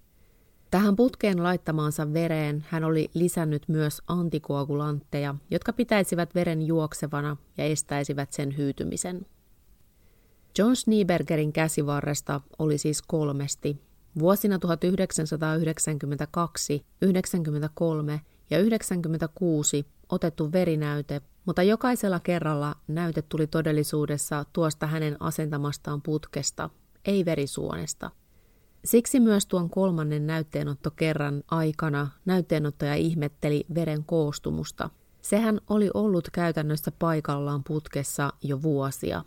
Tähän 0.74 0.96
putkeen 0.96 1.42
laittamaansa 1.42 2.12
vereen 2.12 2.64
hän 2.68 2.84
oli 2.84 3.10
lisännyt 3.14 3.62
myös 3.68 4.02
antikoagulantteja, 4.06 5.34
jotka 5.50 5.72
pitäisivät 5.72 6.34
veren 6.34 6.62
juoksevana 6.62 7.36
ja 7.58 7.64
estäisivät 7.64 8.32
sen 8.32 8.56
hyytymisen. 8.56 9.26
John 10.58 10.76
Schneebergerin 10.76 11.52
käsivarresta 11.52 12.40
oli 12.58 12.78
siis 12.78 13.02
kolmesti. 13.02 13.80
Vuosina 14.18 14.58
1992, 14.58 16.86
93 17.02 18.20
ja 18.50 18.58
96 18.58 19.86
otettu 20.08 20.52
verinäyte, 20.52 21.20
mutta 21.44 21.62
jokaisella 21.62 22.20
kerralla 22.20 22.74
näyte 22.88 23.22
tuli 23.22 23.46
todellisuudessa 23.46 24.44
tuosta 24.52 24.86
hänen 24.86 25.16
asentamastaan 25.20 26.02
putkesta, 26.02 26.70
ei 27.04 27.24
verisuonesta– 27.24 28.10
Siksi 28.84 29.20
myös 29.20 29.46
tuon 29.46 29.70
kolmannen 29.70 30.26
näytteenotto 30.26 30.90
kerran 30.90 31.42
aikana 31.50 32.08
näytteenottaja 32.24 32.94
ihmetteli 32.94 33.66
veren 33.74 34.04
koostumusta. 34.04 34.90
Sehän 35.22 35.60
oli 35.68 35.90
ollut 35.94 36.30
käytännössä 36.30 36.92
paikallaan 36.98 37.64
putkessa 37.64 38.32
jo 38.42 38.62
vuosia. 38.62 39.24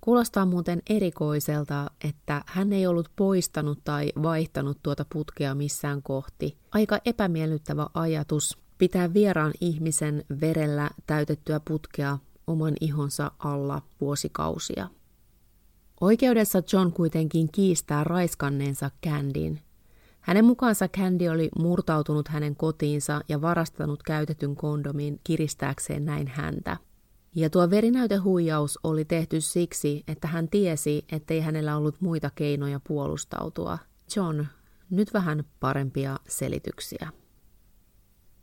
Kuulostaa 0.00 0.46
muuten 0.46 0.82
erikoiselta, 0.90 1.90
että 2.04 2.42
hän 2.46 2.72
ei 2.72 2.86
ollut 2.86 3.10
poistanut 3.16 3.78
tai 3.84 4.12
vaihtanut 4.22 4.78
tuota 4.82 5.06
putkea 5.12 5.54
missään 5.54 6.02
kohti. 6.02 6.56
Aika 6.72 6.98
epämiellyttävä 7.04 7.86
ajatus 7.94 8.58
pitää 8.78 9.14
vieraan 9.14 9.52
ihmisen 9.60 10.24
verellä 10.40 10.90
täytettyä 11.06 11.60
putkea 11.68 12.18
oman 12.46 12.74
ihonsa 12.80 13.30
alla 13.38 13.82
vuosikausia. 14.00 14.88
Oikeudessa 16.00 16.62
John 16.72 16.92
kuitenkin 16.92 17.48
kiistää 17.52 18.04
raiskanneensa 18.04 18.90
Candyn. 19.06 19.60
Hänen 20.20 20.44
mukaansa 20.44 20.88
Candy 20.88 21.28
oli 21.28 21.48
murtautunut 21.58 22.28
hänen 22.28 22.56
kotiinsa 22.56 23.20
ja 23.28 23.40
varastanut 23.40 24.02
käytetyn 24.02 24.56
kondomin 24.56 25.20
kiristääkseen 25.24 26.04
näin 26.04 26.28
häntä. 26.28 26.76
Ja 27.34 27.50
tuo 27.50 27.70
verinäytehuijaus 27.70 28.78
oli 28.84 29.04
tehty 29.04 29.40
siksi, 29.40 30.04
että 30.08 30.28
hän 30.28 30.48
tiesi, 30.48 31.04
ettei 31.12 31.40
hänellä 31.40 31.76
ollut 31.76 32.00
muita 32.00 32.30
keinoja 32.34 32.80
puolustautua. 32.88 33.78
John, 34.16 34.44
nyt 34.90 35.14
vähän 35.14 35.44
parempia 35.60 36.16
selityksiä. 36.28 37.12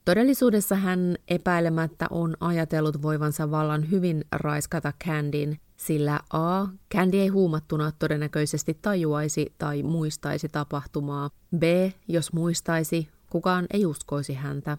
Todellisuudessa 0.05 0.75
hän 0.75 1.15
epäilemättä 1.27 2.07
on 2.09 2.37
ajatellut 2.39 3.01
voivansa 3.01 3.51
vallan 3.51 3.91
hyvin 3.91 4.25
raiskata 4.31 4.93
Candyn, 5.05 5.57
sillä 5.77 6.19
A. 6.33 6.67
Candy 6.93 7.17
ei 7.17 7.27
huumattuna 7.27 7.91
todennäköisesti 7.99 8.79
tajuaisi 8.81 9.53
tai 9.57 9.83
muistaisi 9.83 10.49
tapahtumaa. 10.49 11.29
B. 11.57 11.63
Jos 12.07 12.33
muistaisi, 12.33 13.09
kukaan 13.29 13.65
ei 13.73 13.85
uskoisi 13.85 14.33
häntä. 14.33 14.77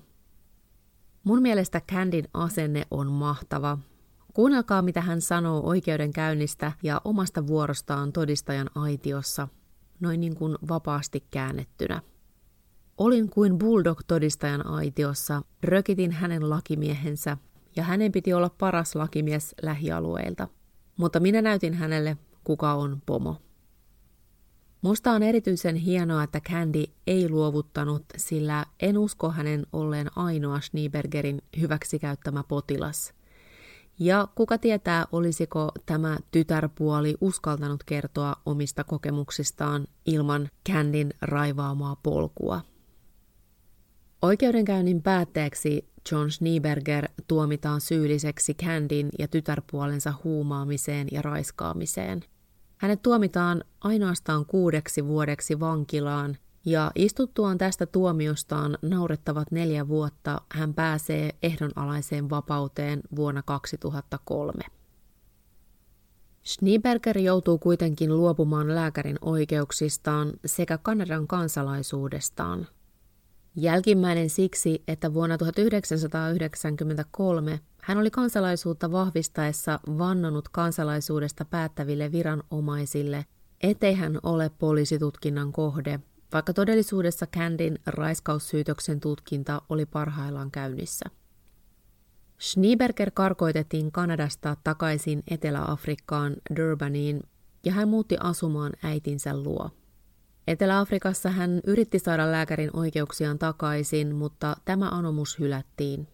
Mun 1.24 1.42
mielestä 1.42 1.80
Candyn 1.80 2.28
asenne 2.34 2.86
on 2.90 3.06
mahtava. 3.06 3.78
Kuunnelkaa, 4.34 4.82
mitä 4.82 5.00
hän 5.00 5.20
sanoo 5.20 5.66
oikeudenkäynnistä 5.66 6.72
ja 6.82 7.00
omasta 7.04 7.46
vuorostaan 7.46 8.12
todistajan 8.12 8.70
aitiossa, 8.74 9.48
noin 10.00 10.20
niin 10.20 10.34
kuin 10.34 10.58
vapaasti 10.68 11.24
käännettynä. 11.30 12.02
Olin 12.98 13.30
kuin 13.30 13.58
bulldog-todistajan 13.58 14.66
aitiossa, 14.66 15.42
rökitin 15.62 16.12
hänen 16.12 16.50
lakimiehensä, 16.50 17.36
ja 17.76 17.82
hänen 17.82 18.12
piti 18.12 18.32
olla 18.32 18.50
paras 18.58 18.94
lakimies 18.94 19.54
lähialueilta. 19.62 20.48
Mutta 20.96 21.20
minä 21.20 21.42
näytin 21.42 21.74
hänelle, 21.74 22.16
kuka 22.44 22.74
on 22.74 23.02
pomo. 23.06 23.36
Musta 24.82 25.12
on 25.12 25.22
erityisen 25.22 25.76
hienoa, 25.76 26.22
että 26.22 26.40
Candy 26.40 26.84
ei 27.06 27.28
luovuttanut, 27.28 28.04
sillä 28.16 28.64
en 28.80 28.98
usko 28.98 29.30
hänen 29.30 29.66
olleen 29.72 30.18
ainoa 30.18 30.60
Schneebergerin 30.60 31.42
hyväksikäyttämä 31.60 32.44
potilas. 32.48 33.14
Ja 33.98 34.28
kuka 34.34 34.58
tietää, 34.58 35.06
olisiko 35.12 35.72
tämä 35.86 36.18
tytärpuoli 36.30 37.16
uskaltanut 37.20 37.84
kertoa 37.84 38.34
omista 38.46 38.84
kokemuksistaan 38.84 39.86
ilman 40.06 40.48
Candyn 40.68 41.14
raivaamaa 41.20 41.96
polkua. 41.96 42.60
Oikeudenkäynnin 44.22 45.02
päätteeksi 45.02 45.88
John 46.12 46.30
Schneeberger 46.30 47.08
tuomitaan 47.28 47.80
syylliseksi 47.80 48.54
Candyn 48.54 49.08
ja 49.18 49.28
tytärpuolensa 49.28 50.14
huumaamiseen 50.24 51.08
ja 51.12 51.22
raiskaamiseen. 51.22 52.20
Hänet 52.76 53.02
tuomitaan 53.02 53.64
ainoastaan 53.80 54.46
kuudeksi 54.46 55.06
vuodeksi 55.06 55.60
vankilaan, 55.60 56.36
ja 56.64 56.90
istuttuaan 56.94 57.58
tästä 57.58 57.86
tuomiostaan 57.86 58.78
naurettavat 58.82 59.50
neljä 59.50 59.88
vuotta 59.88 60.40
hän 60.52 60.74
pääsee 60.74 61.30
ehdonalaiseen 61.42 62.30
vapauteen 62.30 63.00
vuonna 63.16 63.42
2003. 63.42 64.62
Schneeberger 66.44 67.18
joutuu 67.18 67.58
kuitenkin 67.58 68.16
luopumaan 68.16 68.74
lääkärin 68.74 69.18
oikeuksistaan 69.20 70.32
sekä 70.46 70.78
Kanadan 70.78 71.26
kansalaisuudestaan– 71.26 72.66
Jälkimmäinen 73.56 74.30
siksi, 74.30 74.82
että 74.88 75.14
vuonna 75.14 75.38
1993 75.38 77.60
hän 77.82 77.98
oli 77.98 78.10
kansalaisuutta 78.10 78.92
vahvistaessa 78.92 79.80
vannonut 79.98 80.48
kansalaisuudesta 80.48 81.44
päättäville 81.44 82.12
viranomaisille, 82.12 83.26
ettei 83.60 83.94
hän 83.94 84.18
ole 84.22 84.50
poliisitutkinnan 84.58 85.52
kohde, 85.52 86.00
vaikka 86.32 86.52
todellisuudessa 86.52 87.26
Candin 87.26 87.78
raiskaussyytöksen 87.86 89.00
tutkinta 89.00 89.62
oli 89.68 89.86
parhaillaan 89.86 90.50
käynnissä. 90.50 91.04
Schneeberger 92.40 93.10
karkoitettiin 93.14 93.92
Kanadasta 93.92 94.56
takaisin 94.64 95.22
Etelä-Afrikkaan 95.30 96.36
Durbaniin 96.56 97.22
ja 97.64 97.72
hän 97.72 97.88
muutti 97.88 98.16
asumaan 98.20 98.72
äitinsä 98.82 99.36
luo. 99.36 99.70
Etelä-Afrikassa 100.46 101.30
hän 101.30 101.60
yritti 101.66 101.98
saada 101.98 102.32
lääkärin 102.32 102.70
oikeuksiaan 102.72 103.38
takaisin, 103.38 104.14
mutta 104.14 104.56
tämä 104.64 104.88
anomus 104.88 105.38
hylättiin. 105.38 106.08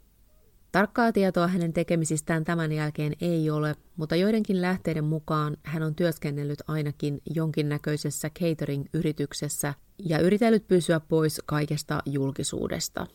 Tarkkaa 0.72 1.12
tietoa 1.12 1.48
hänen 1.48 1.72
tekemisistään 1.72 2.44
tämän 2.44 2.72
jälkeen 2.72 3.12
ei 3.20 3.50
ole, 3.50 3.76
mutta 3.96 4.16
joidenkin 4.16 4.62
lähteiden 4.62 5.04
mukaan 5.04 5.56
hän 5.62 5.82
on 5.82 5.94
työskennellyt 5.94 6.58
ainakin 6.66 7.20
jonkinnäköisessä 7.34 8.30
catering-yrityksessä 8.30 9.74
ja 9.98 10.18
yritellyt 10.18 10.68
pysyä 10.68 11.00
pois 11.00 11.42
kaikesta 11.46 12.02
julkisuudesta. 12.06 13.06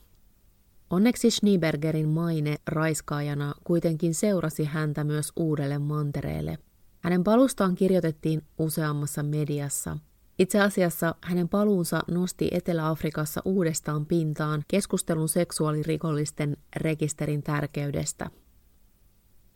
Onneksi 0.90 1.32
Schneebergerin 1.32 2.10
maine 2.10 2.56
raiskaajana 2.68 3.54
kuitenkin 3.64 4.14
seurasi 4.14 4.66
häntä 4.66 5.04
myös 5.04 5.32
uudelle 5.36 5.80
mantereelle. 5.80 6.58
Hänen 7.00 7.24
palustaan 7.24 7.76
kirjoitettiin 7.76 8.42
useammassa 8.58 9.24
mediassa– 9.24 9.98
itse 10.40 10.62
asiassa 10.62 11.16
hänen 11.22 11.50
paluunsa 11.50 12.04
nosti 12.12 12.48
Etelä-Afrikassa 12.52 13.42
uudestaan 13.46 14.06
pintaan 14.06 14.64
keskustelun 14.68 15.30
seksuaalirikollisten 15.30 16.58
rekisterin 16.76 17.44
tärkeydestä. 17.44 18.30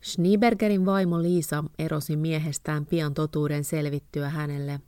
Schneebergerin 0.02 0.86
vaimo 0.86 1.22
Liisa 1.22 1.64
erosi 1.78 2.16
miehestään 2.16 2.86
pian 2.86 3.14
totuuden 3.14 3.64
selvittyä 3.64 4.28
hänelle. 4.28 4.80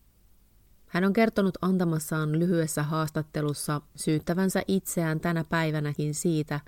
Hän 0.86 1.04
on 1.04 1.12
kertonut 1.12 1.58
antamassaan 1.62 2.38
lyhyessä 2.38 2.82
haastattelussa 2.82 3.80
syyttävänsä 3.96 4.62
itseään 4.68 5.20
tänä 5.20 5.44
päivänäkin 5.44 6.14
siitä, 6.14 6.60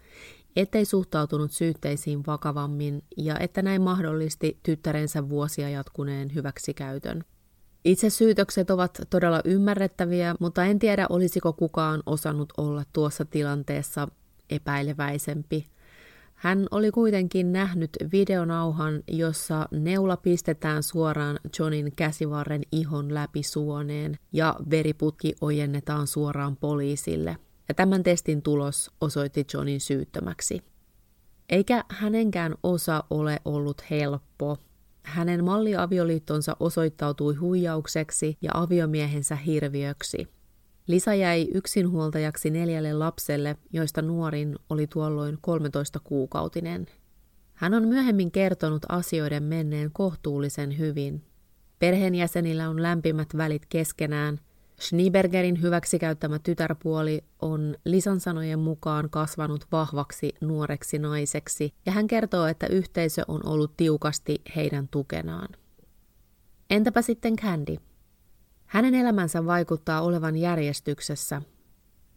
ettei 0.56 0.84
suhtautunut 0.84 1.52
syytteisiin 1.52 2.26
vakavammin 2.26 3.02
ja 3.16 3.38
että 3.38 3.62
näin 3.62 3.82
mahdollisti 3.82 4.58
tyttärensä 4.62 5.28
vuosia 5.28 5.68
jatkuneen 5.68 6.34
hyväksikäytön. 6.34 7.24
Itse 7.84 8.10
syytökset 8.10 8.70
ovat 8.70 9.00
todella 9.10 9.40
ymmärrettäviä, 9.44 10.34
mutta 10.40 10.64
en 10.64 10.78
tiedä 10.78 11.06
olisiko 11.10 11.52
kukaan 11.52 12.02
osannut 12.06 12.52
olla 12.56 12.82
tuossa 12.92 13.24
tilanteessa 13.24 14.08
epäileväisempi. 14.50 15.66
Hän 16.34 16.66
oli 16.70 16.90
kuitenkin 16.90 17.52
nähnyt 17.52 17.90
videonauhan, 18.12 19.02
jossa 19.08 19.68
neula 19.70 20.16
pistetään 20.16 20.82
suoraan 20.82 21.40
Johnin 21.58 21.92
käsivarren 21.96 22.62
ihon 22.72 23.14
läpi 23.14 23.42
suoneen 23.42 24.18
ja 24.32 24.56
veriputki 24.70 25.34
ojennetaan 25.40 26.06
suoraan 26.06 26.56
poliisille. 26.56 27.36
Ja 27.68 27.74
tämän 27.74 28.02
testin 28.02 28.42
tulos 28.42 28.90
osoitti 29.00 29.46
Johnin 29.54 29.80
syyttömäksi. 29.80 30.62
Eikä 31.48 31.84
hänenkään 31.88 32.54
osa 32.62 33.04
ole 33.10 33.40
ollut 33.44 33.82
helppo. 33.90 34.58
Hänen 35.02 35.44
malliavioliittonsa 35.44 36.56
osoittautui 36.60 37.34
huijaukseksi 37.34 38.38
ja 38.42 38.50
aviomiehensä 38.54 39.36
hirviöksi. 39.36 40.28
Lisa 40.86 41.14
jäi 41.14 41.48
yksinhuoltajaksi 41.54 42.50
neljälle 42.50 42.92
lapselle, 42.92 43.56
joista 43.72 44.02
nuorin 44.02 44.56
oli 44.70 44.86
tuolloin 44.86 45.38
13 45.40 46.00
kuukautinen. 46.04 46.86
Hän 47.54 47.74
on 47.74 47.88
myöhemmin 47.88 48.30
kertonut 48.30 48.82
asioiden 48.88 49.42
menneen 49.42 49.90
kohtuullisen 49.92 50.78
hyvin. 50.78 51.24
Perheenjäsenillä 51.78 52.68
on 52.68 52.82
lämpimät 52.82 53.28
välit 53.36 53.66
keskenään. 53.68 54.40
Schneebergerin 54.82 55.62
hyväksikäyttämä 55.62 56.38
tytärpuoli 56.38 57.24
on 57.42 57.76
Lisan 57.84 58.20
sanojen 58.20 58.58
mukaan 58.58 59.10
kasvanut 59.10 59.66
vahvaksi 59.72 60.34
nuoreksi 60.40 60.98
naiseksi, 60.98 61.74
ja 61.86 61.92
hän 61.92 62.06
kertoo, 62.06 62.46
että 62.46 62.66
yhteisö 62.66 63.22
on 63.28 63.40
ollut 63.46 63.76
tiukasti 63.76 64.42
heidän 64.56 64.88
tukenaan. 64.88 65.48
Entäpä 66.70 67.02
sitten 67.02 67.36
Candy? 67.36 67.76
Hänen 68.66 68.94
elämänsä 68.94 69.46
vaikuttaa 69.46 70.02
olevan 70.02 70.36
järjestyksessä, 70.36 71.42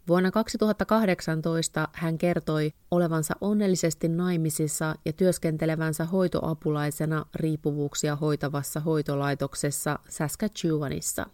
Vuonna 0.08 0.32
2018 0.32 1.88
hän 1.93 2.17
kertoi 2.17 2.71
olevansa 2.91 3.34
onnellisesti 3.41 4.08
naimisissa 4.08 4.95
ja 5.06 5.13
työskentelevänsä 5.13 6.06
hoitoapulaisena 6.06 7.25
riippuvuuksia 7.36 8.15
hoitavassa 8.15 8.80
hoitolaitoksessa 8.80 9.99
Saskatchewanissa. 10.10 11.25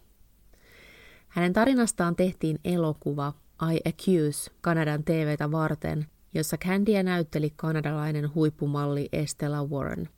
Hänen 1.32 1.52
tarinastaan 1.52 2.16
tehtiin 2.16 2.58
elokuva 2.64 3.32
I 3.72 3.80
Accuse 3.88 4.50
Kanadan 4.60 5.04
TVtä 5.04 5.50
varten, 5.50 6.06
jossa 6.34 6.56
Candya 6.56 7.02
näytteli 7.02 7.52
kanadalainen 7.56 8.34
huippumalli 8.34 9.08
Estella 9.12 9.64
Warren. 9.64 10.08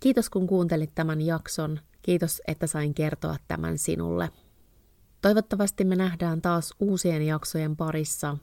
Kiitos 0.00 0.30
kun 0.30 0.46
kuuntelit 0.46 0.94
tämän 0.94 1.20
jakson. 1.20 1.80
Kiitos, 2.02 2.42
että 2.46 2.66
sain 2.66 2.94
kertoa 2.94 3.36
tämän 3.48 3.78
sinulle. 3.78 4.30
Toivottavasti 5.22 5.84
me 5.84 5.96
nähdään 5.96 6.42
taas 6.42 6.74
uusien 6.80 7.22
jaksojen 7.22 7.76
parissa, 7.76 8.36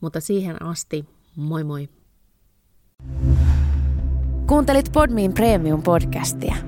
mutta 0.00 0.20
siihen 0.20 0.62
asti, 0.62 1.04
moi 1.36 1.64
moi! 1.64 1.88
Kuuntelit 4.46 4.92
Podmin 4.92 5.34
Premium-podcastia. 5.34 6.67